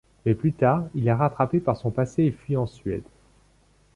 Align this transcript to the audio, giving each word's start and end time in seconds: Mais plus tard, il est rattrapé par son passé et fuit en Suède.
Mais 0.25 0.33
plus 0.33 0.51
tard, 0.51 0.85
il 0.95 1.07
est 1.07 1.13
rattrapé 1.13 1.59
par 1.59 1.77
son 1.77 1.91
passé 1.91 2.23
et 2.23 2.31
fuit 2.31 2.57
en 2.57 2.65
Suède. 2.65 3.03